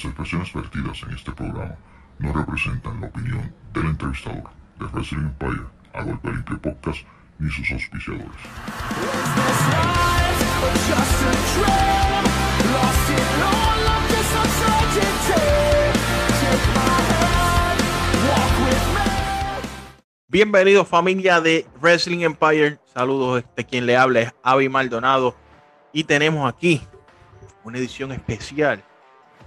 [0.00, 1.76] Las expresiones vertidas en este programa
[2.20, 4.44] no representan la opinión del entrevistador
[4.78, 7.00] de Wrestling Empire, a golpe limpio podcast,
[7.38, 8.30] ni sus auspiciadores.
[20.28, 22.78] Bienvenidos familia de Wrestling Empire.
[22.86, 25.36] Saludos, este quien le habla es Avi Maldonado
[25.92, 26.80] y tenemos aquí
[27.64, 28.82] una edición especial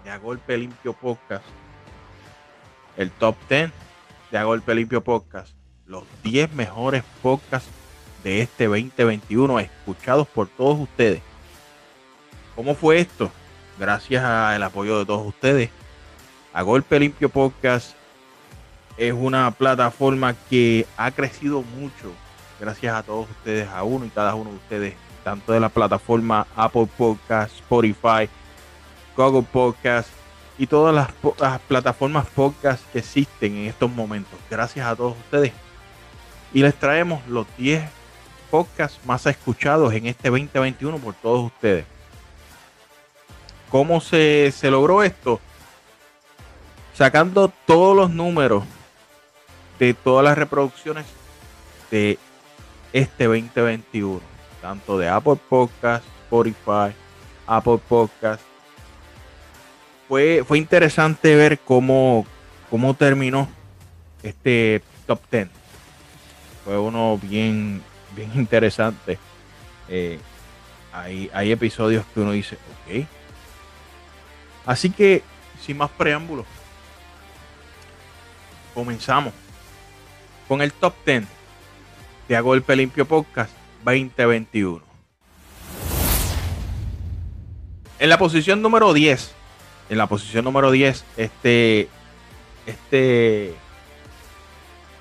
[0.03, 1.45] de A Golpe Limpio Podcast.
[2.97, 3.71] El top 10
[4.31, 5.53] de A Golpe Limpio Podcast.
[5.85, 7.69] Los 10 mejores podcasts
[8.23, 11.21] de este 2021 escuchados por todos ustedes.
[12.55, 13.31] ¿Cómo fue esto?
[13.79, 15.69] Gracias al apoyo de todos ustedes.
[16.53, 17.95] A Golpe Limpio Podcast
[18.97, 22.11] es una plataforma que ha crecido mucho
[22.59, 26.47] gracias a todos ustedes, a uno y cada uno de ustedes, tanto de la plataforma
[26.55, 28.29] Apple Podcast, Spotify,
[29.15, 30.09] Google Podcast
[30.57, 34.39] y todas las, plataformas podcast que existen en estos momentos.
[34.49, 35.51] Gracias a todos ustedes.
[36.53, 37.83] Y les traemos los 10
[38.51, 41.85] podcasts más escuchados en este 2021 por todos ustedes.
[43.69, 45.39] ¿Cómo se, se logró esto?
[46.93, 48.63] Sacando todos los números
[49.79, 51.05] de todas las reproducciones
[51.89, 52.19] de
[52.93, 54.21] este 2021,
[54.61, 56.93] tanto de Apple Podcast, Spotify,
[57.47, 58.52] Apple Podcast.
[60.07, 62.25] Fue, fue interesante ver cómo,
[62.69, 63.49] cómo terminó
[64.21, 65.47] este top 10.
[66.65, 67.81] Fue uno bien,
[68.15, 69.17] bien interesante.
[69.87, 70.19] Eh,
[70.91, 73.05] hay, hay episodios que uno dice, ok.
[74.65, 75.23] Así que,
[75.61, 76.45] sin más preámbulos,
[78.73, 79.33] comenzamos
[80.47, 81.23] con el top 10
[82.27, 83.51] de A Golpe Limpio Podcast
[83.83, 84.81] 2021.
[87.99, 89.33] En la posición número 10,
[89.89, 91.89] en la posición número 10, este,
[92.65, 93.55] este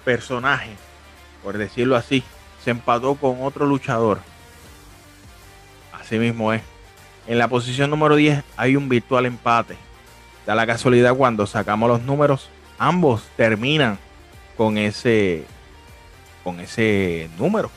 [0.05, 0.71] personaje,
[1.43, 2.23] por decirlo así,
[2.63, 4.21] se empató con otro luchador.
[5.93, 6.63] Así mismo es.
[7.27, 9.77] En la posición número 10 hay un virtual empate.
[10.47, 13.99] Da la casualidad cuando sacamos los números, ambos terminan
[14.57, 15.45] con ese
[16.43, 17.71] con ese número.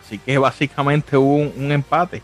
[0.00, 2.22] Así que básicamente hubo un, empate.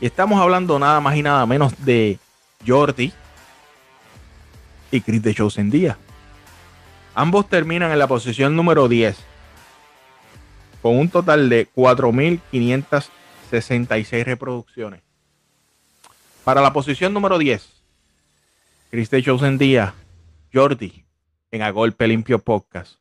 [0.00, 2.18] Y estamos hablando nada más y nada menos de
[2.66, 3.12] Jordi
[4.90, 5.72] y Chris de Chosen.
[7.14, 9.16] Ambos terminan en la posición número 10
[10.82, 15.00] con un total de 4.566 reproducciones.
[16.44, 17.66] Para la posición número 10,
[18.90, 19.58] Chris de Chosen
[20.52, 21.04] Jordi
[21.50, 22.96] en A Golpe Limpio Podcast.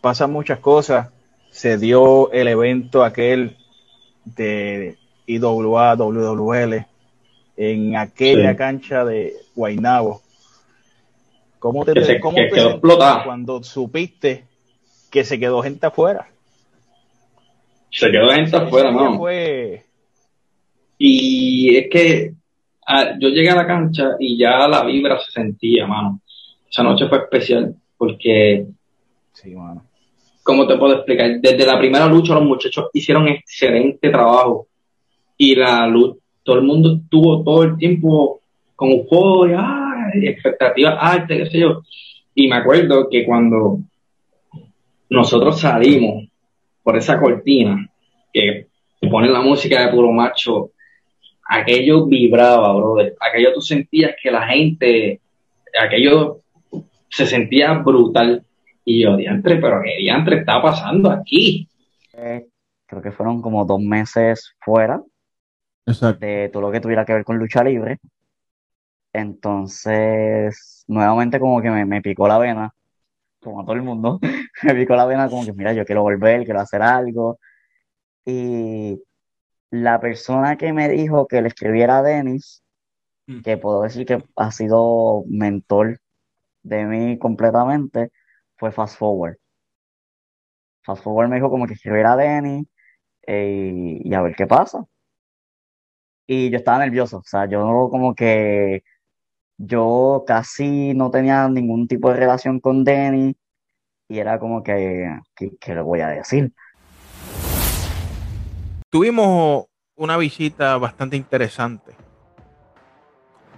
[0.00, 1.08] Pasan muchas cosas.
[1.50, 3.58] Se dio el evento aquel
[4.24, 4.96] de
[5.26, 6.86] IWA, WWL,
[7.62, 10.22] en aquella cancha de Guaynabo.
[11.58, 14.46] ¿Cómo te, que cómo quedó cuando supiste
[15.10, 16.26] que se quedó gente afuera?
[17.90, 19.18] Se quedó gente afuera, ¿no?
[19.18, 19.84] Fue...
[20.96, 22.32] Y es que
[22.86, 26.22] ah, yo llegué a la cancha y ya la vibra se sentía, mano.
[26.70, 28.68] Esa noche fue especial porque,
[29.34, 29.84] sí, bueno.
[30.42, 31.40] ¿cómo te puedo explicar?
[31.42, 34.66] Desde la primera lucha los muchachos hicieron excelente trabajo
[35.36, 36.16] y la luz,
[36.50, 38.40] todo el mundo estuvo todo el tiempo
[38.74, 41.82] con euforia, expectativas altas, qué sé yo.
[42.34, 43.78] Y me acuerdo que cuando
[45.08, 46.28] nosotros salimos
[46.82, 47.88] por esa cortina
[48.32, 48.66] que
[49.08, 50.72] ponen la música de puro macho,
[51.48, 53.14] aquello vibraba, brother.
[53.20, 55.20] Aquello tú sentías que la gente,
[55.80, 56.40] aquello
[57.08, 58.42] se sentía brutal.
[58.84, 61.68] Y yo, diantre, pero ¿qué diantre está pasando aquí?
[62.12, 62.48] Eh,
[62.86, 65.00] creo que fueron como dos meses fuera
[65.86, 67.98] de todo lo que tuviera que ver con lucha libre.
[69.12, 72.72] Entonces, nuevamente como que me, me picó la vena,
[73.40, 74.20] como a todo el mundo,
[74.62, 77.38] me picó la vena como que, mira, yo quiero volver, quiero hacer algo.
[78.24, 79.02] Y
[79.70, 82.62] la persona que me dijo que le escribiera a Dennis,
[83.26, 83.42] mm.
[83.42, 86.00] que puedo decir que ha sido mentor
[86.62, 88.10] de mí completamente
[88.56, 89.36] fue Fast Forward.
[90.82, 92.66] Fast Forward me dijo como que escribiera a Denny
[93.26, 94.84] eh, y a ver qué pasa.
[96.32, 98.84] Y yo estaba nervioso, o sea, yo como que
[99.58, 103.34] yo casi no tenía ningún tipo de relación con Denny
[104.08, 106.52] y era como que, ¿qué le voy a decir?
[108.90, 109.66] Tuvimos
[109.96, 111.94] una visita bastante interesante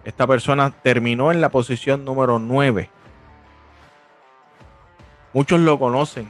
[0.04, 2.90] esta persona terminó en la posición número 9.
[5.32, 6.28] Muchos lo conocen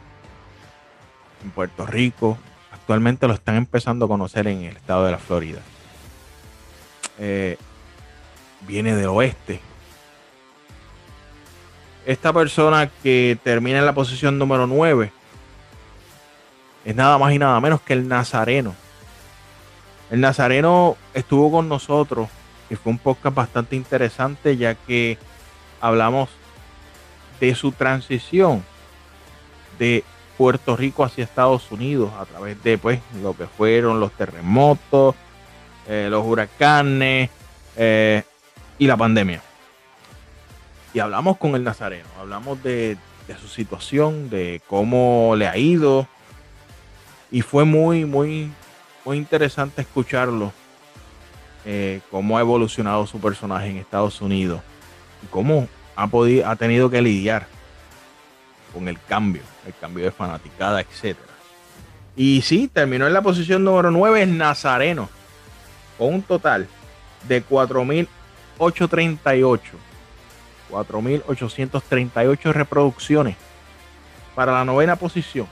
[1.42, 2.36] en Puerto Rico.
[2.70, 5.60] Actualmente lo están empezando a conocer en el estado de la Florida.
[7.18, 7.56] Eh,
[8.66, 9.60] viene del oeste,
[12.06, 15.12] esta persona que termina en la posición número 9
[16.84, 18.74] es nada más y nada menos que el Nazareno.
[20.10, 22.28] El Nazareno estuvo con nosotros
[22.68, 25.16] y fue un podcast bastante interesante ya que
[25.80, 26.28] hablamos
[27.40, 28.64] de su transición
[29.78, 30.04] de
[30.36, 35.14] Puerto Rico hacia Estados Unidos a través de pues lo que fueron los terremotos,
[35.88, 37.30] eh, los huracanes
[37.76, 38.22] eh,
[38.78, 39.42] y la pandemia.
[40.94, 42.96] Y hablamos con el Nazareno, hablamos de,
[43.40, 46.06] su situación, de cómo le ha ido.
[47.30, 48.50] Y fue muy, muy,
[49.04, 50.52] muy interesante escucharlo,
[51.64, 54.60] eh, cómo ha evolucionado su personaje en Estados Unidos
[55.22, 57.46] y cómo ha, podido, ha tenido que lidiar
[58.74, 61.32] con el cambio, el cambio de fanaticada, etcétera.
[62.14, 65.08] Y sí, terminó en la posición número 9 el Nazareno,
[66.02, 66.66] con un total
[67.28, 69.60] de 4.838.
[70.68, 73.36] 4.838 reproducciones
[74.34, 75.46] para la novena posición.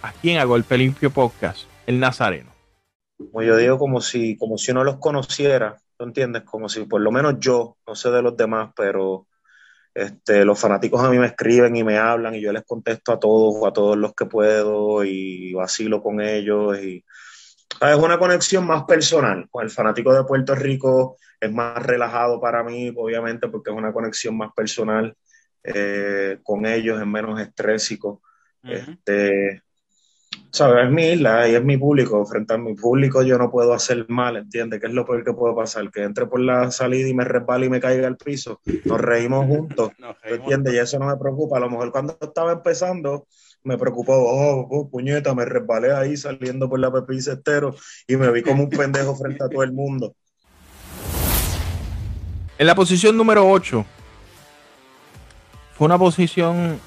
[0.00, 2.50] Aquí en A Golpe Limpio Podcast, el Nazareno.
[3.18, 6.44] Como yo digo, como si, como si uno los conociera, ¿tú entiendes?
[6.44, 9.26] Como si por lo menos yo, no sé de los demás, pero
[9.92, 13.18] este, los fanáticos a mí me escriben y me hablan y yo les contesto a
[13.18, 17.04] todos, a todos los que puedo y vacilo con ellos y
[17.80, 19.48] es una conexión más personal.
[19.50, 23.92] Con el fanático de Puerto Rico es más relajado para mí, obviamente, porque es una
[23.92, 25.16] conexión más personal
[25.62, 28.22] eh, con ellos, es menos estrésico.
[28.62, 29.62] este,
[30.50, 30.86] ¿sabes?
[30.86, 32.24] Es mi isla y es mi público.
[32.26, 34.80] Frente a mi público yo no puedo hacer mal, ¿entiendes?
[34.80, 35.90] ¿Qué es lo peor que puedo pasar?
[35.90, 38.60] Que entre por la salida y me resbale y me caiga al piso.
[38.84, 39.92] Nos reímos juntos,
[40.24, 40.74] ¿entiendes?
[40.74, 41.58] Y eso no me preocupa.
[41.58, 43.26] A lo mejor cuando estaba empezando
[43.64, 47.74] me preocupó, oh, oh, puñeta, me resbalé ahí saliendo por la Pepín Cestero
[48.06, 50.14] y me vi como un pendejo frente a todo el mundo.
[52.58, 53.84] En la posición número 8
[55.74, 56.80] fue una posición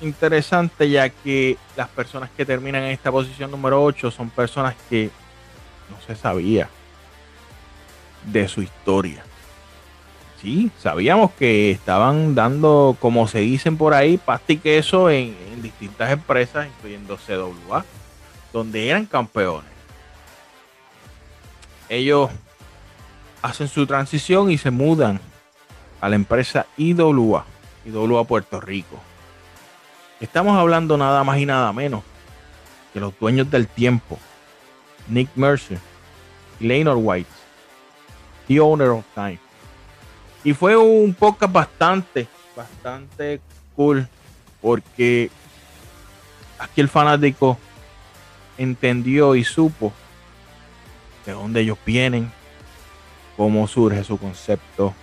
[0.00, 5.10] interesante ya que las personas que terminan en esta posición número 8 son personas que
[5.90, 6.68] no se sabía
[8.24, 9.25] de su historia.
[10.78, 16.12] Sabíamos que estaban dando, como se dicen por ahí, pasta y queso en, en distintas
[16.12, 17.84] empresas, incluyendo CWA,
[18.52, 19.70] donde eran campeones.
[21.88, 22.30] Ellos
[23.42, 25.20] hacen su transición y se mudan
[26.00, 27.44] a la empresa IWA,
[27.84, 29.00] IWA Puerto Rico.
[30.20, 32.02] Estamos hablando nada más y nada menos
[32.92, 34.16] que los dueños del tiempo,
[35.08, 35.78] Nick Mercer,
[36.60, 37.30] Leonard White,
[38.46, 39.45] The Owner of Time.
[40.46, 43.40] Y fue un podcast bastante, bastante
[43.74, 44.06] cool,
[44.62, 45.28] porque
[46.56, 47.58] aquí el fanático
[48.56, 49.92] entendió y supo
[51.24, 52.30] de dónde ellos vienen,
[53.36, 54.94] cómo surge su concepto,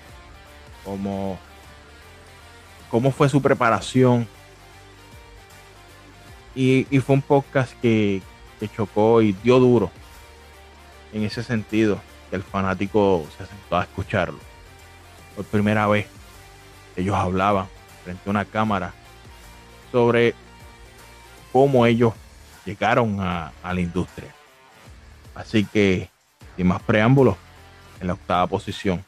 [0.85, 1.37] cómo,
[2.89, 4.25] cómo fue su preparación
[6.55, 8.21] y, fue un podcast que,
[8.77, 9.91] chocó y dio duro
[11.11, 11.99] en ese sentido,
[12.29, 14.52] que el fanático se sentó a escucharlo.
[15.35, 16.07] Por primera vez
[16.95, 17.67] ellos hablaban
[18.03, 18.93] frente a una cámara
[19.91, 20.35] sobre
[21.51, 22.13] cómo ellos
[22.65, 24.33] llegaron a, la industria.
[25.35, 26.09] Así que,
[26.55, 27.37] sin más preámbulos,
[27.99, 29.03] en la octava posición,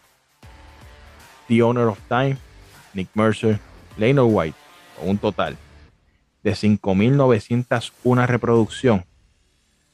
[1.47, 2.37] The Owner of Time,
[2.93, 3.59] Nick Mercer,
[3.97, 4.57] Leonard White,
[4.97, 5.57] con un total
[6.43, 9.05] de 5.901 reproducción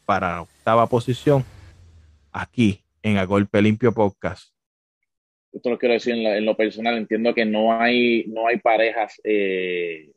[0.06, 1.46] para la octava posición
[2.32, 4.51] aquí en A Golpe Limpio Podcast.
[5.52, 6.98] Esto lo quiero decir en, lo personal.
[6.98, 10.12] Entiendo que no hay, no hay parejas eh,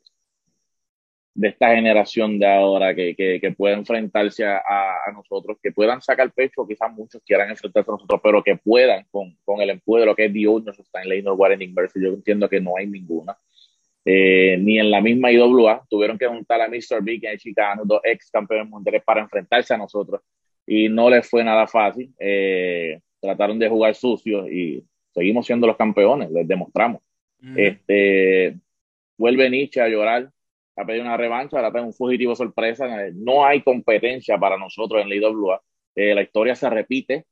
[1.33, 6.65] de esta generación de ahora que, que, puedan enfrentarse a, nosotros, que puedan sacar pecho,
[6.65, 10.15] quizás muchos quieran enfrentarse a nosotros, pero que puedan con, con el empuje de lo
[10.15, 11.59] que es Dios, nos está en Lane Warren
[11.95, 13.37] Yo entiendo que no hay ninguna.
[14.05, 17.01] Eh, ni en la misma IWA tuvieron que juntar a Mr.
[17.03, 20.21] Big y a Chicano, dos ex campeones mundiales, para enfrentarse a nosotros
[20.65, 22.13] y no les fue nada fácil.
[22.19, 24.83] Eh, trataron de jugar sucios y
[25.15, 27.01] seguimos siendo los campeones, les demostramos.
[27.55, 28.55] este,
[29.17, 30.29] vuelve Nietzsche a llorar,
[30.75, 32.87] a pedir una revancha, ahora tengo un fugitivo sorpresa.
[33.13, 35.61] No hay competencia para nosotros en la IWA.
[35.95, 37.25] Eh, la historia se repite.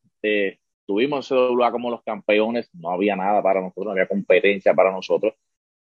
[0.87, 5.35] tuvimos IWA como los campeones, no había nada para nosotros, no había competencia para nosotros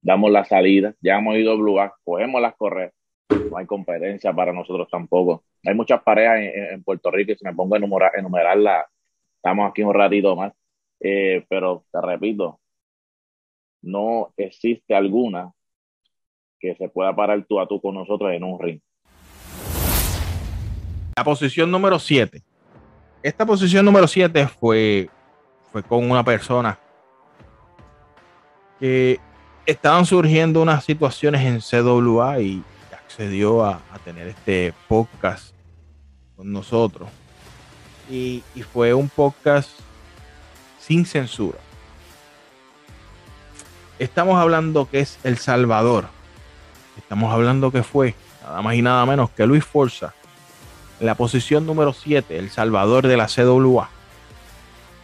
[0.02, 2.94] damos la salida, ya hemos ido a cogemos las correas,
[3.30, 5.44] no hay competencia para nosotros tampoco.
[5.66, 8.86] Hay muchas parejas en, Puerto Rico y si me pongo a enumerar, enumerarlas,
[9.36, 10.54] estamos aquí un ratito más.
[11.00, 12.60] Eh, pero te repito,
[13.82, 15.52] no existe alguna
[16.60, 18.82] que se pueda parar tú a tú con nosotros en un ring.
[21.16, 22.42] La posición número 7.
[23.24, 25.10] Esta posición número 7 fue,
[25.72, 26.80] fue con una persona
[28.80, 29.20] que
[29.66, 35.56] estaban surgiendo unas situaciones en CWA y accedió a, a tener este podcast
[36.36, 37.10] con nosotros.
[38.10, 39.87] Y, y fue un podcast
[40.88, 41.58] sin censura.
[44.00, 46.08] Estamos hablando que es El Salvador.
[46.98, 50.14] Estamos hablando que fue nada más y nada menos que Luis Forza.
[51.02, 53.90] En la posición número 7, El Salvador de la CWA.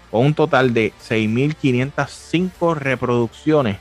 [0.09, 3.77] Con un total de 6.505 reproducciones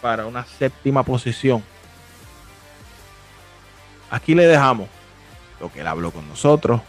[0.00, 1.62] para una séptima posición.
[4.10, 4.88] Aquí le dejamos
[5.60, 6.80] lo que él habló con nosotros,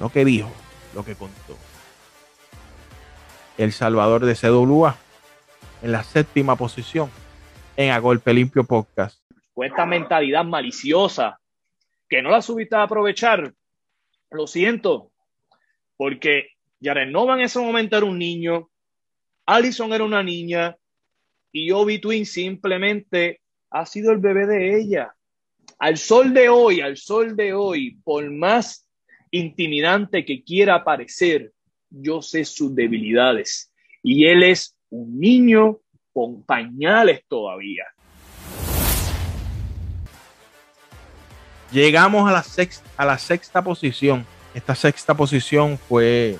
[0.00, 0.50] lo que dijo,
[0.94, 1.58] lo que contó.
[3.56, 4.96] El Salvador de CWA
[5.82, 7.10] en la séptima posición
[7.76, 9.20] en A Golpe Limpio Podcast.
[9.52, 11.38] Con esta mentalidad maliciosa
[12.08, 13.54] que no la subiste a aprovechar,
[14.30, 15.10] lo siento,
[15.96, 16.48] porque
[16.82, 18.70] Jared en ese momento era un niño,
[19.46, 20.76] Allison era una niña
[21.52, 25.14] y Obi Twin simplemente ha sido el bebé de ella.
[25.78, 28.88] Al sol de hoy, al sol de hoy, por más
[29.30, 31.52] intimidante que quiera parecer,
[32.00, 33.70] yo sé sus debilidades
[34.02, 35.78] y él es un niño
[36.12, 37.84] con pañales todavía.
[41.72, 44.24] Llegamos a la sexta, a la sexta posición.
[44.54, 46.38] Esta sexta posición fue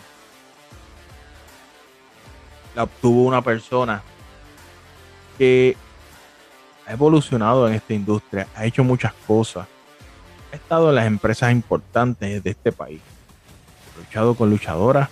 [2.75, 4.03] la obtuvo una persona
[5.39, 5.77] que
[6.87, 9.67] ha evolucionado en esta industria, ha hecho muchas cosas,
[10.53, 13.01] ha estado en las empresas importantes de este país,
[13.95, 15.09] ha luchado con luchadoras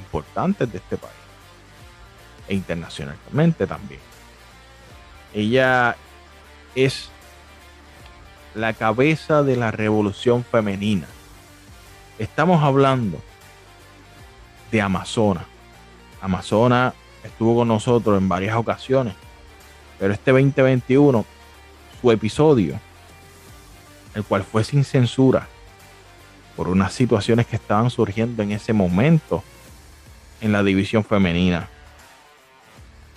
[0.00, 1.14] importantes de este país
[2.48, 4.00] e internacionalmente también.
[5.32, 5.96] Ella
[6.74, 7.10] es
[8.54, 11.06] la cabeza de la revolución femenina.
[12.18, 13.20] Estamos hablando
[14.72, 15.44] de Amazona.
[16.20, 19.14] Amazona estuvo con nosotros en varias ocasiones,
[19.98, 21.24] pero este 2021,
[22.00, 22.80] su episodio,
[24.14, 25.46] el cual fue sin censura,
[26.56, 29.42] por unas situaciones que estaban surgiendo en ese momento
[30.40, 31.68] en la división femenina.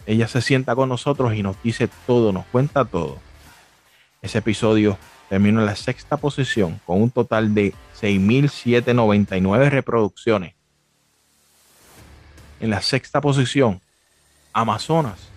[0.06, 3.20] Ella se sienta con nosotros y nos dice todo, nos cuenta todo.
[4.22, 4.98] Ese episodio
[5.30, 10.56] terminó en la sexta posición con un total de 6.799 reproducciones.
[12.60, 13.82] En la sexta posición,
[14.54, 15.30] Amazonas,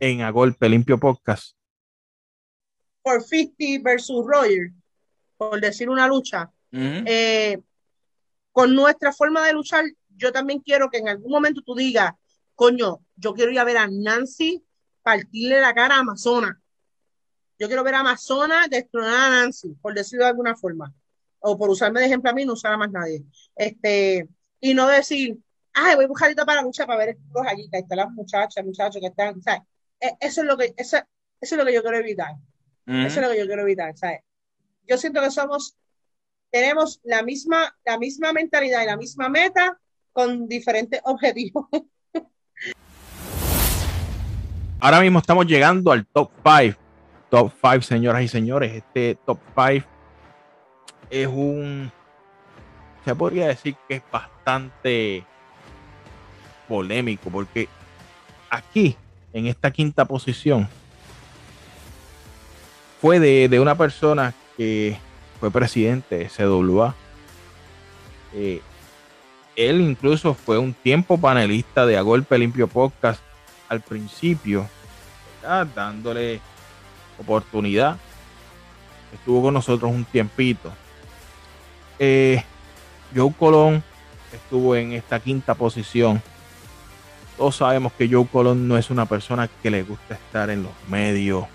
[0.00, 1.56] en A Golpe Limpio Podcast.
[3.02, 4.70] Por 50 versus Roger,
[5.36, 7.58] por decir una lucha, eh,
[8.52, 9.84] con nuestra forma de luchar,
[10.18, 12.12] yo también quiero que en algún momento tú digas,
[12.54, 14.62] coño, yo quiero ir a ver a Nancy
[15.02, 16.60] partirle la cara a Amazona.
[17.58, 20.92] Yo quiero ver a Amazona destronar a Nancy, por decirlo de alguna forma.
[21.40, 23.24] O por usarme de ejemplo a mí, no usar a más nadie.
[23.54, 24.28] Este,
[24.60, 25.38] y no decir,
[25.72, 28.64] ay, voy a buscar para la lucha para ver estos allí, que están las muchachas,
[28.64, 29.62] muchachos que están, ¿sabes?
[30.20, 30.96] Eso es lo que, eso,
[31.40, 32.34] eso es lo que yo quiero evitar.
[32.86, 34.20] Eso es lo que yo quiero evitar, ¿sabes?
[34.86, 35.76] Yo siento que somos,
[36.50, 39.78] tenemos la misma, la misma mentalidad y la misma meta
[40.18, 41.66] con diferentes objetivos.
[44.80, 46.76] Ahora mismo estamos llegando al top 5.
[47.30, 48.74] Top 5, señoras y señores.
[48.74, 49.86] Este top 5
[51.08, 51.92] es un.
[53.04, 55.24] Se podría decir que es bastante
[56.66, 57.68] polémico, porque
[58.50, 58.96] aquí,
[59.32, 60.68] en esta quinta posición,
[63.00, 64.98] fue de, una persona que
[65.38, 66.96] fue presidente de CWA.
[68.34, 68.60] Eh,
[69.58, 73.20] él incluso fue un tiempo panelista de A Golpe Limpio Podcast
[73.68, 74.68] al principio,
[75.74, 76.40] dándole
[77.18, 77.96] oportunidad.
[79.12, 80.72] Estuvo con nosotros un tiempito.
[81.98, 82.44] Eh,
[83.12, 83.82] Joe Colón
[84.32, 86.22] estuvo en esta quinta posición.
[87.36, 90.72] Todos sabemos que Joe Colón no es una persona que le gusta estar en los
[90.88, 91.46] medios,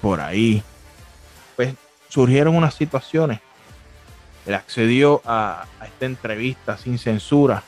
[0.00, 0.62] por ahí.
[1.56, 1.74] Pues
[2.08, 3.40] surgieron unas situaciones.
[4.46, 7.62] Él accedió a, a esta entrevista sin censura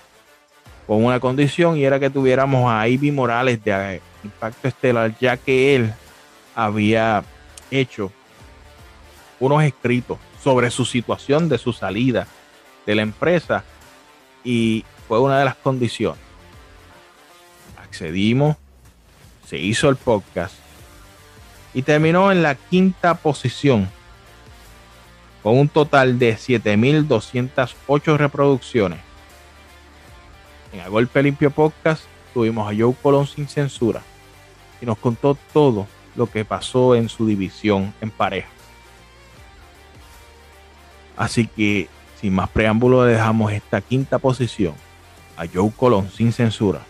[0.86, 5.74] con una condición y era que tuviéramos a Ivy Morales de Impacto Estelar, ya que
[5.74, 5.92] él
[6.54, 7.24] había
[7.70, 8.12] hecho
[9.40, 12.26] unos escritos sobre su situación de su salida
[12.86, 13.64] de la empresa
[14.44, 16.20] y fue una de las condiciones.
[17.82, 18.56] Accedimos,
[19.46, 20.54] se hizo el podcast
[21.74, 23.88] y terminó en la quinta posición
[25.46, 28.98] con un total de 7.208 reproducciones
[30.72, 32.02] en A Golpe Limpio Podcast
[32.34, 34.02] tuvimos a Joe Colón sin censura
[34.80, 35.86] y nos contó todo
[36.16, 38.48] lo que pasó en su división en pareja.
[41.16, 41.86] Así que,
[42.20, 44.74] sin más preámbulo, dejamos esta quinta posición
[45.36, 46.80] a Joe Colón sin censura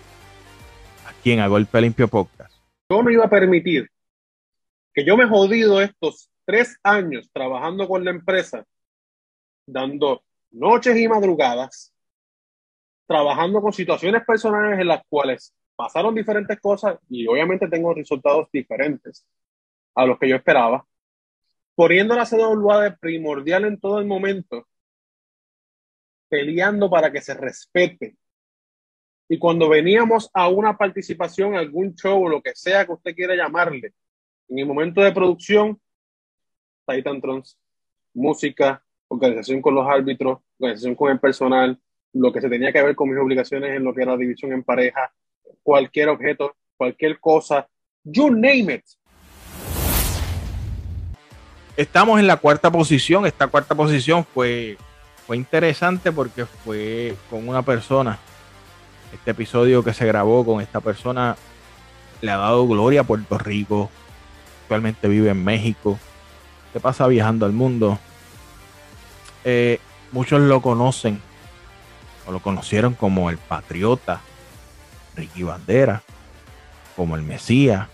[1.06, 2.54] aquí en A Golpe Limpio Podcast.
[2.88, 3.90] yo no iba a permitir
[4.94, 8.64] que yo me he jodido estos tres años trabajando con la empresa,
[9.66, 11.92] dando noches y madrugadas,
[13.06, 19.26] trabajando con situaciones personales en las cuales pasaron diferentes cosas y obviamente tengo resultados diferentes
[19.94, 20.86] a los que yo esperaba,
[21.74, 24.66] poniendo la CWA de primordial en todo el momento,
[26.28, 28.16] peleando para que se respete.
[29.28, 33.34] Y cuando veníamos a una participación, algún show o lo que sea que usted quiera
[33.34, 33.92] llamarle,
[34.48, 35.80] en el momento de producción,
[36.86, 37.58] Titan Trons,
[38.14, 41.78] música, organización con los árbitros, organización con el personal,
[42.12, 44.62] lo que se tenía que ver con mis obligaciones en lo que era división en
[44.62, 45.12] pareja,
[45.62, 47.68] cualquier objeto, cualquier cosa,
[48.04, 48.84] you name it.
[51.76, 53.26] Estamos en la cuarta posición.
[53.26, 54.78] Esta cuarta posición fue,
[55.26, 58.18] fue interesante porque fue con una persona.
[59.12, 61.36] Este episodio que se grabó con esta persona
[62.22, 63.90] le ha dado gloria a Puerto Rico.
[64.62, 65.98] Actualmente vive en México.
[66.80, 67.98] Pasa viajando al mundo.
[69.44, 69.80] Eh,
[70.12, 71.20] muchos lo conocen
[72.26, 74.20] o lo conocieron como el patriota
[75.14, 76.02] Ricky Bandera,
[76.96, 77.88] como el Mesías,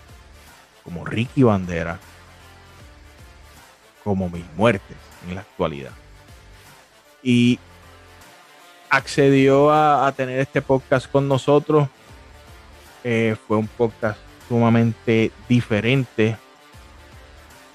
[0.83, 1.99] como Ricky Bandera,
[4.03, 4.97] como mis muertes
[5.27, 5.91] en la actualidad.
[7.21, 7.59] Y
[8.89, 11.87] accedió a, tener este podcast con nosotros.
[13.03, 16.37] Eh, fue un podcast sumamente diferente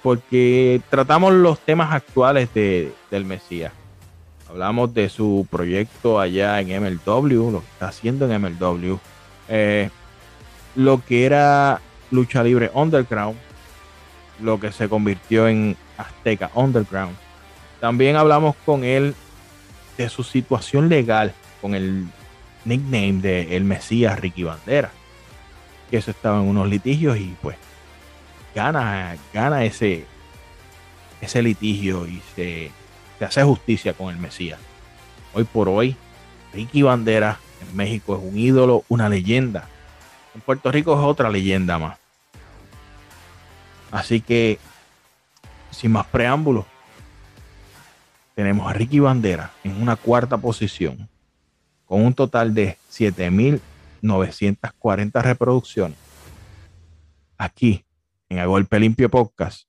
[0.08, 3.74] porque tratamos los temas actuales de, del Mesías.
[4.48, 8.96] Hablamos de su proyecto allá en MLW, lo que está haciendo en MLW,
[9.50, 9.90] eh,
[10.76, 13.36] lo que era lucha libre underground,
[14.40, 17.14] lo que se convirtió en Azteca Underground.
[17.78, 19.14] También hablamos con él
[19.98, 22.06] de su situación legal con el
[22.64, 24.90] nickname de El Mesías Ricky Bandera.
[25.90, 27.58] Que eso estaba en unos litigios y pues
[28.58, 30.04] gana, gana ese,
[31.20, 32.72] ese litigio y se,
[33.20, 34.58] se hace justicia con el Mesías.
[35.32, 35.94] Hoy por hoy,
[36.52, 39.68] Ricky Bandera en México es un ídolo, una leyenda.
[40.34, 42.00] En Puerto Rico es otra leyenda más.
[43.92, 44.58] Así que,
[45.70, 46.66] sin más preámbulos,
[48.34, 51.08] tenemos a Ricky Bandera en una cuarta posición,
[51.86, 55.96] con un total de 7.940 reproducciones.
[57.38, 57.84] Aquí,
[58.28, 59.68] en A Golpe Limpio Podcast.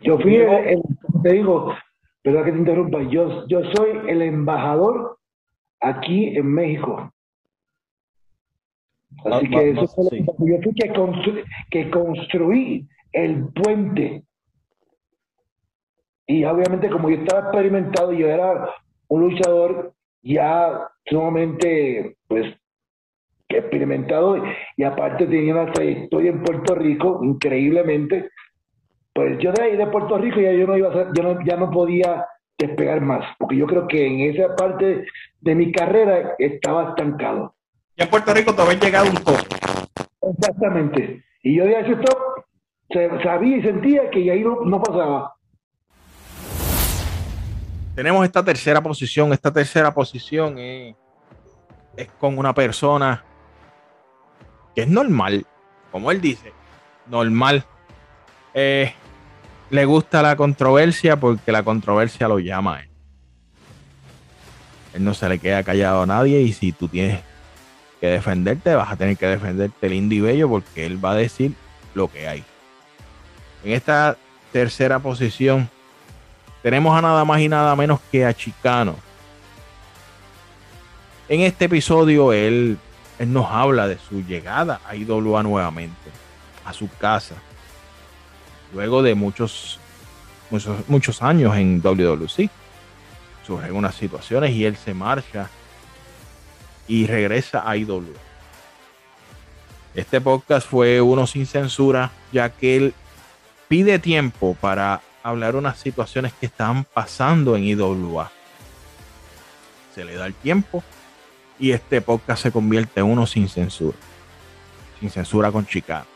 [0.00, 0.82] Yo fui, el,
[1.22, 1.74] te digo,
[2.22, 5.18] perdón que te interrumpa, yo, yo soy el embajador
[5.80, 7.10] aquí en México.
[9.24, 14.24] Así que eso fue yo fui que, que construí el puente.
[16.26, 18.68] Y obviamente como yo estaba experimentado, yo era
[19.08, 22.54] un luchador ya sumamente, pues,
[23.48, 24.42] experimentado
[24.76, 28.30] y aparte tenía una trayectoria en Puerto Rico, increíblemente,
[29.12, 31.56] pues yo de ahí de Puerto Rico ya yo no iba a yo no, ya
[31.56, 32.26] no podía
[32.58, 35.06] despegar más, porque yo creo que en esa parte
[35.40, 37.54] de mi carrera estaba estancado.
[37.96, 39.38] Ya en Puerto Rico te llegado un top.
[40.20, 41.22] Exactamente.
[41.42, 45.34] Y yo de ese top sabía y sentía que ahí no, no pasaba.
[47.94, 49.32] Tenemos esta tercera posición.
[49.32, 50.96] Esta tercera posición es,
[51.96, 53.24] es con una persona
[54.74, 55.46] que es normal,
[55.92, 56.52] como él dice,
[57.06, 57.64] normal.
[58.54, 58.92] Eh,
[59.70, 62.88] le gusta la controversia porque la controversia lo llama él.
[64.94, 67.20] Él no se le queda callado a nadie y si tú tienes
[68.00, 71.52] que defenderte, vas a tener que defenderte lindo y bello porque él va a decir
[71.94, 72.44] lo que hay.
[73.64, 74.16] En esta
[74.52, 75.68] tercera posición
[76.62, 78.94] tenemos a nada más y nada menos que a Chicano.
[81.28, 82.78] En este episodio él,
[83.18, 86.10] él nos habla de su llegada a IWA nuevamente,
[86.64, 87.36] a su casa,
[88.72, 89.78] luego de muchos,
[90.50, 92.50] muchos, muchos años en WWC.
[93.46, 95.48] Surgen unas situaciones y él se marcha
[96.88, 98.02] y regresa a IWA.
[99.94, 102.94] Este podcast fue uno sin censura, ya que él
[103.68, 108.30] pide tiempo para hablar unas situaciones que están pasando en IWA.
[109.94, 110.82] Se le da el tiempo
[111.58, 113.96] y este podcast se convierte en uno sin censura.
[115.00, 116.06] Sin censura con Chicago.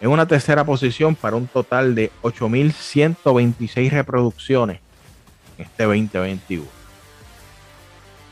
[0.00, 4.80] En una tercera posición para un total de 8.126 reproducciones
[5.56, 6.64] en este 2021.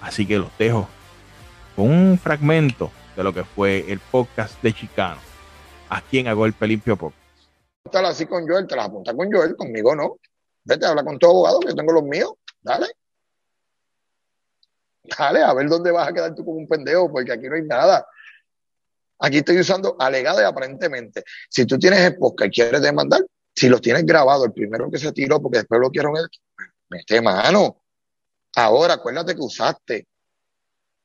[0.02, 0.88] Así que los dejo
[1.74, 5.20] con un fragmento de lo que fue el podcast de Chicano.
[5.88, 7.26] Aquí en A Golpe Limpio Podcast
[7.94, 10.18] así con Joel, te las apuntas con Joel, conmigo no.
[10.64, 12.32] Vete, habla con tu abogado, que yo tengo los míos.
[12.62, 12.86] Dale.
[15.18, 17.62] Dale, a ver dónde vas a quedar tú como un pendejo, porque aquí no hay
[17.62, 18.06] nada.
[19.18, 21.24] Aquí estoy usando alegado y aparentemente.
[21.48, 23.24] Si tú tienes el podcast y quieres demandar,
[23.54, 26.12] si lo tienes grabado, el primero que se tiró, porque después lo quiero
[26.88, 27.82] mete mano.
[28.56, 30.06] Ahora, acuérdate que usaste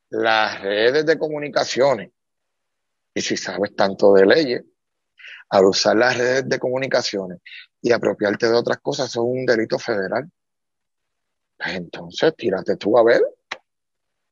[0.10, 2.12] las redes de comunicaciones.
[3.13, 4.63] Y si sabes tanto de leyes,
[5.50, 7.39] al usar las redes de comunicaciones
[7.82, 10.30] y apropiarte de otras cosas, eso es un delito federal.
[11.58, 13.21] Pues entonces, tírate tú a ver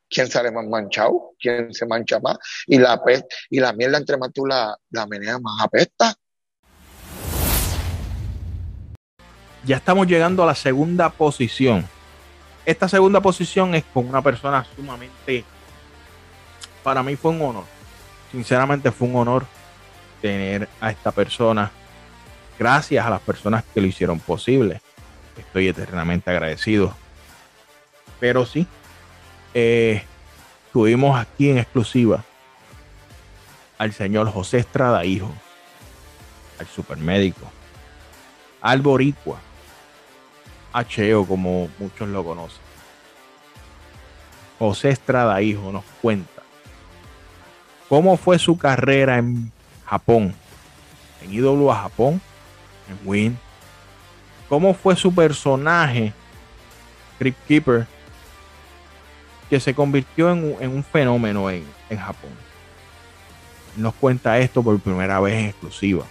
[0.09, 3.01] quién sale más manchado, quién se mancha más, y la
[3.49, 6.15] y la mierda entre más tú la, la meneas más apesta.
[9.65, 11.87] Ya estamos llegando a la segunda posición.
[12.65, 15.43] Esta segunda posición es con una persona sumamente,
[16.83, 17.65] para mí fue un honor.
[18.31, 19.45] Sinceramente fue un honor
[20.21, 21.71] tener a esta persona.
[22.57, 24.81] Gracias a las personas que lo hicieron posible.
[25.37, 26.95] Estoy eternamente agradecido.
[28.19, 28.67] Pero sí,
[29.53, 30.03] eh,
[30.71, 32.23] tuvimos aquí en exclusiva
[33.77, 35.31] al señor José Estrada, hijo,
[36.59, 37.49] al supermédico,
[38.61, 39.39] al boricua,
[40.87, 42.61] Cheo, como muchos lo conocen.
[44.59, 46.43] José Estrada, hijo, nos cuenta
[47.87, 49.51] cómo fue su carrera en
[49.85, 50.35] Japón,
[51.23, 52.21] en IWA Japón,
[52.89, 53.39] en Win,
[54.47, 56.13] cómo fue su personaje,
[57.17, 57.87] Crypt Keeper,
[59.49, 62.29] que se convirtió en, un fenómeno en, Japón.
[63.75, 66.05] nos cuenta esto por primera vez en exclusiva.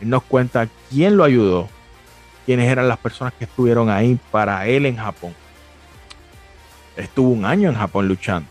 [0.00, 1.68] Él nos cuenta quién lo ayudó,
[2.44, 5.34] quiénes eran las personas que estuvieron ahí para él en Japón.
[6.96, 8.48] Estuvo un año en Japón luchando.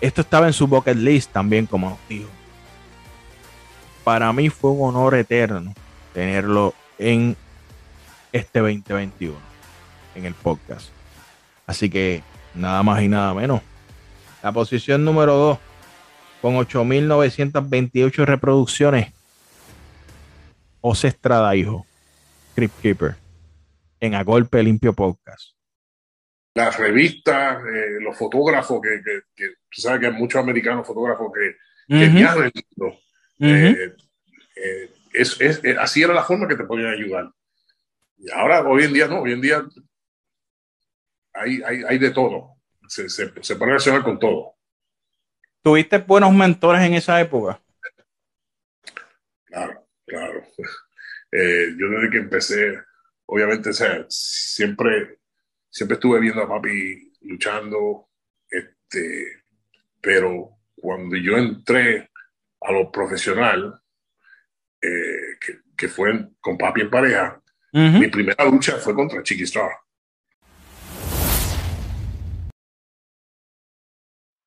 [0.00, 2.28] Esto estaba en su bucket list también, como nos dijo.
[4.02, 5.72] Para mí fue un honor eterno
[6.12, 7.36] tenerlo en
[8.32, 9.36] este 2021,
[10.14, 10.90] en el podcast.
[11.66, 12.22] Así que
[12.54, 13.62] nada más y nada menos.
[14.42, 15.58] La posición número 2,
[16.42, 19.12] con 8.928 reproducciones.
[20.80, 21.86] José Estrada, hijo.
[22.54, 23.16] Crypt Keeper.
[24.00, 25.54] En A Golpe Limpio Podcast.
[26.54, 29.00] Las revistas, eh, los fotógrafos, que,
[29.34, 32.52] que, tú sabes que hay muchos americanos fotógrafos que, que viajan
[33.40, 33.96] eh,
[34.56, 37.30] eh, es, es, así era la forma que te podían ayudar.
[38.18, 39.64] Y ahora, hoy en día, no, hoy en día
[41.34, 42.56] hay, hay, hay de todo.
[42.88, 44.54] Se, se, se puede relacionar con todo.
[45.62, 47.60] ¿Tuviste buenos mentores en esa época?
[49.44, 50.42] Claro, claro.
[51.36, 52.80] Eh, yo desde que empecé,
[53.26, 55.18] obviamente, o sea, siempre,
[55.68, 58.08] siempre estuve viendo a papi luchando,
[58.48, 59.42] este,
[60.00, 62.08] pero cuando yo entré
[62.60, 63.82] a lo profesional,
[64.80, 67.42] eh, que, que, fue con papi en pareja,
[67.72, 69.72] mi primera lucha fue contra Chiqui Star.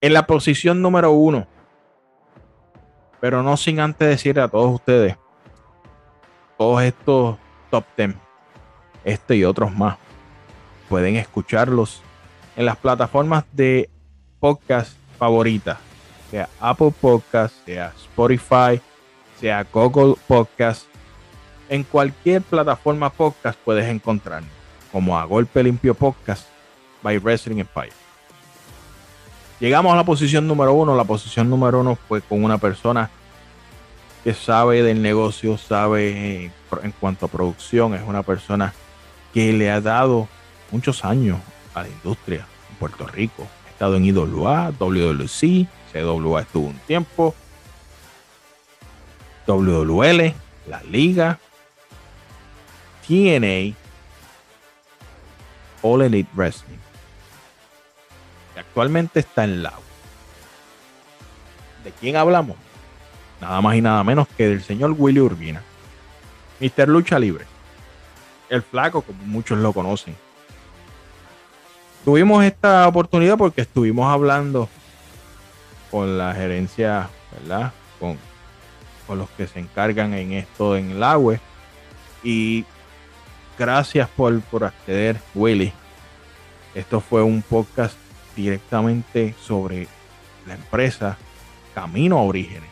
[0.02, 1.48] En la posición número uno.
[3.20, 5.18] Pero no sin antes decir a todos ustedes,
[6.58, 7.38] todos estos
[7.72, 8.16] top 10,
[9.04, 9.98] este y otros más,
[10.88, 12.02] pueden escucharlos
[12.56, 13.90] en las plataformas de
[14.40, 15.80] podcast favoritas,
[16.30, 18.80] sea Apple Podcast, sea Spotify,
[19.40, 20.86] sea Google Podcast.
[21.70, 24.50] En cualquier plataforma podcast puedes encontrarnos
[24.92, 26.48] como a Golpe Limpio Podcast
[27.02, 28.07] by Wrestling Empire.
[29.60, 30.96] Llegamos a la posición número uno.
[30.96, 33.10] La posición número uno fue con una persona
[34.24, 36.52] que sabe del negocio, sabe
[36.84, 38.74] en cuanto a producción, es una persona
[39.34, 40.28] que le ha dado
[40.72, 41.40] muchos años
[41.74, 43.48] a la industria en Puerto Rico.
[43.66, 47.34] Ha estado en IWA, WWC, CWA estuvo un tiempo,
[49.48, 50.34] WWL,
[50.68, 51.40] la Liga,
[53.08, 53.76] TNA,
[55.82, 56.87] All Elite Wrestling
[58.78, 59.74] actualmente está en la
[61.84, 62.56] ¿De quién hablamos?
[63.42, 65.64] Nada más y nada menos que del señor Willy Urbina.
[66.60, 67.46] Mister Lucha Libre.
[68.50, 70.16] El flaco, como muchos lo conocen.
[72.06, 74.70] Tuvimos esta oportunidad porque estuvimos hablando
[75.90, 77.74] con la gerencia, ¿verdad?
[78.00, 78.16] Con,
[79.08, 81.40] con los que se encargan en esto en el agua.
[82.22, 82.64] Y
[83.58, 85.74] gracias por, por acceder, Willy.
[86.76, 87.98] Esto fue un podcast
[88.38, 89.88] directamente sobre
[90.46, 91.18] la empresa
[91.74, 92.70] Camino a Orígenes.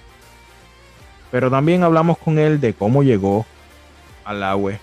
[1.32, 3.46] Pero también hablamos con él de cómo llegó
[4.24, 4.74] al agua,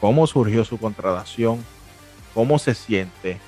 [0.00, 1.62] cómo surgió su contratación,
[2.32, 3.38] cómo se siente,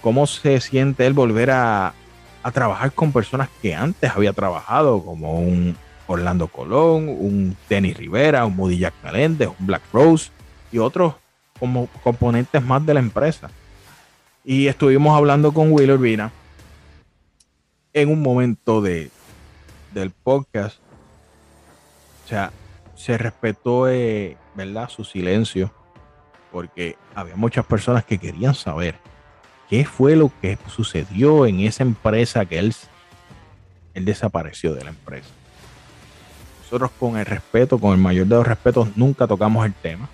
[0.00, 1.94] cómo se siente él volver a,
[2.42, 8.46] a trabajar con personas que antes había trabajado, como un Orlando Colón, un Denny Rivera,
[8.46, 10.30] un Moody Jack un Black Rose
[10.72, 11.14] y otros
[11.60, 13.50] como componentes más de la empresa
[14.50, 16.32] y estuvimos hablando con Will Urbina.
[17.92, 19.10] en un momento de,
[19.92, 20.78] del podcast,
[22.24, 22.50] o sea,
[22.96, 24.88] se respetó, eh, ¿verdad?
[24.88, 25.70] Su silencio,
[26.50, 28.94] porque había muchas personas que querían saber
[29.68, 32.74] qué fue lo que sucedió en esa empresa que él,
[33.92, 35.28] él desapareció de la empresa.
[36.62, 40.08] Nosotros con el respeto, con el mayor de los respetos, nunca tocamos el tema.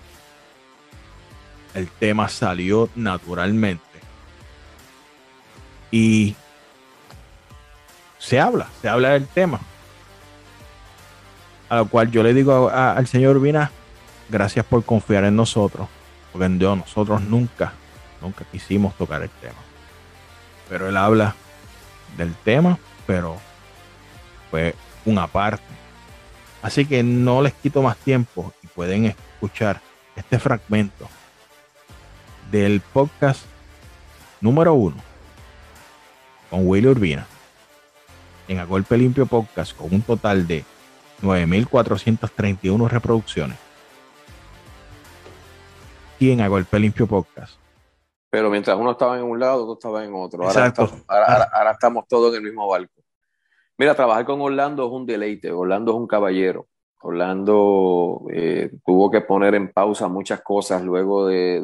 [1.73, 3.94] El tema salió naturalmente.
[5.91, 6.35] Y
[8.19, 9.59] se habla, se habla del tema.
[11.69, 13.71] A lo cual yo le digo al señor Urbina,
[14.29, 15.87] gracias por confiar en nosotros,
[16.31, 17.73] porque nosotros nunca,
[18.21, 19.59] nunca quisimos tocar el tema.
[20.69, 21.35] Pero él habla
[22.17, 23.37] del tema, pero
[24.49, 25.63] fue una parte.
[26.61, 29.81] Así que no les quito más tiempo y pueden escuchar
[30.15, 31.07] este fragmento
[32.49, 33.43] del podcast
[34.41, 35.14] número uno
[36.49, 37.27] con Willy Urbina
[38.47, 40.63] en A Golpe Limpio Podcast con un total de
[41.21, 43.57] 9.431 reproducciones.
[46.19, 47.57] Y en A Golpe Limpio Podcast.
[48.29, 50.43] Pero mientras uno estaba en un lado, otro estaba en otro.
[50.43, 52.93] Ahora, estamos, ahora, estamos todos en el mismo barco.
[53.77, 55.51] Mira, trabajar con Orlando es un deleite.
[55.51, 56.67] Orlando es un caballero.
[57.01, 61.63] Orlando eh, tuvo que poner en pausa muchas cosas luego del,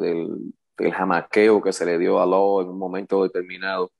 [0.78, 3.90] del, jamaqueo que se le dio a Law en un momento determinado.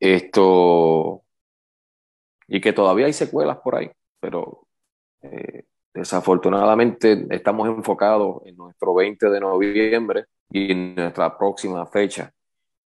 [0.00, 1.22] Esto
[2.48, 4.66] y que todavía hay secuelas por ahí, pero
[5.22, 12.32] eh, desafortunadamente estamos enfocados en nuestro 20 de noviembre y en nuestra próxima fecha.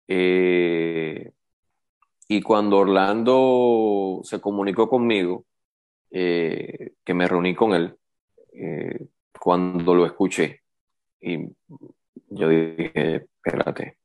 [0.09, 1.31] Eh,
[2.29, 5.45] y cuando Orlando se comunicó conmigo,
[6.11, 7.97] eh, que me reuní con él,
[9.39, 10.61] cuando lo escuché,
[11.21, 11.39] y
[12.29, 14.00] yo dije, espérate,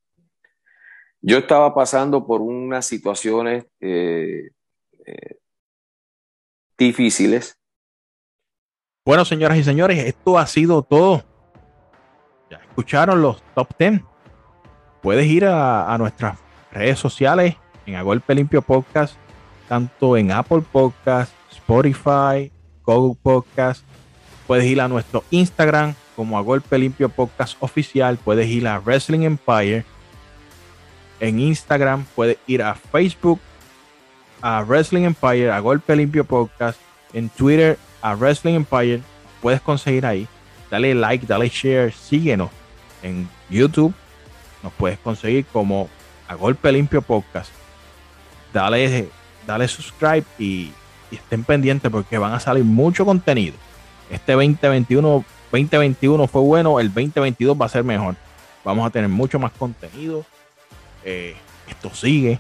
[1.25, 3.65] yo estaba pasando por unas situaciones
[6.77, 7.57] difíciles.
[9.05, 11.23] Bueno, señoras y señores, esto ha sido todo.
[12.49, 14.01] Ya escucharon los top 10.
[15.01, 16.39] Puedes ir a, nuestras
[16.71, 19.15] redes sociales en A Golpe Limpio Podcast,
[19.69, 22.51] tanto en Apple Podcast, Spotify,
[22.83, 23.83] Google Podcast.
[24.47, 28.17] Puedes ir a nuestro Instagram como A Golpe Limpio Podcast Oficial.
[28.17, 29.85] Puedes ir a Wrestling Empire.
[31.19, 33.39] En Instagram puedes ir a Facebook
[34.41, 36.79] a Wrestling Empire, a Golpe Limpio Podcast,
[37.13, 39.01] en Twitter a Wrestling Empire,
[39.41, 40.27] puedes conseguir ahí.
[40.69, 42.51] Dale like, dale share, síguenos
[43.01, 43.93] en YouTube,
[44.61, 45.89] nos puedes conseguir como
[46.27, 47.51] a Golpe Limpio Podcast.
[48.53, 49.09] Dale,
[49.47, 50.71] dale subscribe y,
[51.11, 53.55] estén pendientes porque van a salir mucho contenido.
[54.11, 58.15] Este 2021, 2021 fue bueno, el 2022 va a ser mejor.
[58.63, 60.25] Vamos a tener mucho más contenido.
[61.05, 61.35] Eh,
[61.69, 62.39] esto sigue.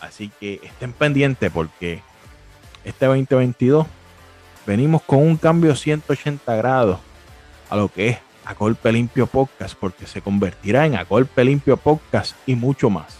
[0.00, 2.02] Así que estén pendientes porque
[2.84, 3.86] este 2022
[4.66, 6.98] venimos con un cambio 180 grados
[7.70, 11.78] a lo que es A Golpe Limpio Podcast, porque se convertirá en A Golpe Limpio
[11.78, 13.16] Podcast y mucho más.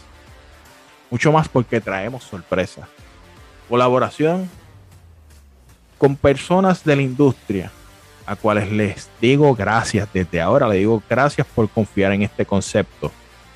[1.11, 2.87] Mucho más porque traemos sorpresas.
[3.69, 4.51] Colaboración
[5.97, 7.71] con personas de la industria,
[8.27, 13.11] a cuales les digo gracias desde ahora, les digo gracias por confiar en este concepto,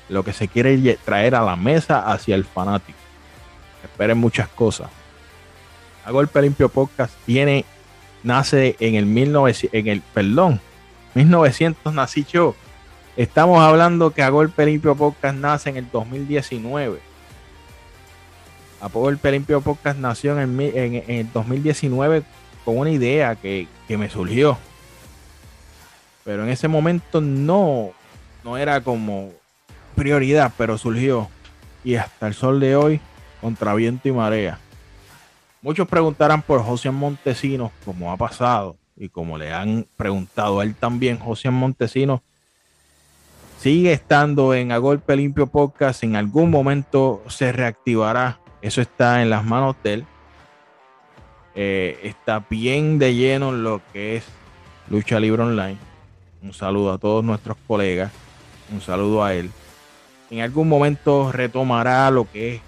[0.09, 2.99] lo que se quiere traer a la mesa hacia el fanático
[3.83, 4.89] esperen muchas cosas.
[6.05, 7.65] A Golpe Limpio Podcast tiene,
[8.23, 10.59] nace en el 1900, en el, perdón,
[11.15, 12.55] 1900 nací yo.
[13.17, 16.99] Estamos hablando que A Golpe Limpio Podcast nace en el 2019.
[18.81, 22.23] A Golpe Limpio Podcast nació en el, en, el 2019
[22.63, 24.57] con una idea que, que me surgió.
[26.23, 27.91] Pero en ese momento no,
[28.45, 29.31] no era como
[29.99, 31.27] prioridad, pero surgió.
[31.83, 33.01] Y hasta el sol de hoy
[33.41, 34.57] contra viento y marea.
[35.61, 40.73] Muchos preguntarán por José Montesinos, como ha pasado, y como le han preguntado a él
[40.73, 42.21] también, José Montesinos
[43.59, 49.29] sigue estando en A Golpe Limpio Podcast, en algún momento se reactivará, eso está en
[49.29, 50.05] las manos de él.
[51.55, 54.23] Eh, está bien de lleno en lo que es
[54.89, 55.77] Lucha Libre Online.
[56.41, 58.13] Un saludo a todos nuestros colegas,
[58.71, 59.51] un saludo a él.
[60.29, 62.61] En algún momento retomará lo que es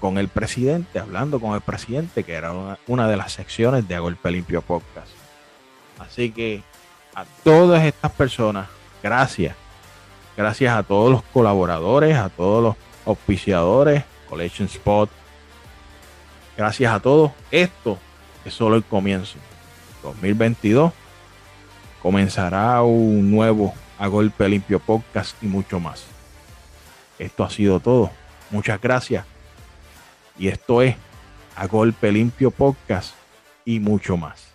[0.00, 2.52] con el presidente, hablando con el presidente, que era
[2.86, 5.08] una, de las secciones de A Golpe Limpio Podcast.
[5.98, 6.62] Así que
[7.14, 8.68] a todas estas personas,
[9.02, 9.54] gracias.
[10.36, 15.10] Gracias a todos los colaboradores, a todos los auspiciadores, Collection Spot.
[16.56, 17.32] Gracias a todos.
[17.50, 17.98] Esto
[18.44, 19.38] es solo el comienzo.
[20.02, 20.92] 2022
[22.02, 26.19] comenzará un nuevo A Golpe Limpio Podcast y mucho más.
[27.20, 28.10] Esto ha sido todo.
[28.50, 29.24] Muchas gracias
[30.38, 30.96] Y esto es
[31.54, 33.14] A Golpe Limpio Podcast
[33.64, 34.49] y mucho más.